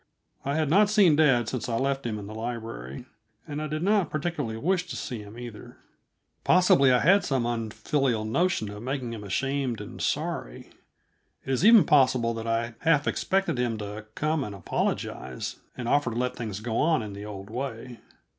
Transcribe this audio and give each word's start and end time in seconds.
I 0.43 0.55
had 0.55 0.67
not 0.67 0.89
seen 0.89 1.15
dad 1.15 1.47
since 1.47 1.69
I 1.69 1.75
left 1.75 2.07
him 2.07 2.17
in 2.17 2.25
the 2.25 2.33
library, 2.33 3.05
and 3.47 3.61
I 3.61 3.67
did 3.67 3.83
not 3.83 4.09
particularly 4.09 4.57
wish 4.57 4.87
to 4.87 4.95
see 4.95 5.19
him, 5.19 5.37
either. 5.37 5.77
Possibly 6.43 6.91
I 6.91 6.97
had 7.01 7.23
some 7.23 7.45
unfilial 7.45 8.25
notion 8.25 8.71
of 8.71 8.81
making 8.81 9.13
him 9.13 9.23
ashamed 9.23 9.79
and 9.79 10.01
sorry. 10.01 10.71
It 11.45 11.51
is 11.53 11.63
even 11.63 11.85
possible 11.85 12.33
that 12.33 12.47
I 12.47 12.73
half 12.79 13.05
expected 13.07 13.59
him 13.59 13.77
to 13.77 14.07
come 14.15 14.43
and 14.43 14.55
apologize, 14.55 15.57
and 15.77 15.87
offer 15.87 16.09
to 16.09 16.17
let 16.17 16.35
things 16.35 16.61
go 16.61 16.77
on 16.77 17.03
in 17.03 17.13
the 17.13 17.25
old 17.27 17.51
way. 17.51 17.99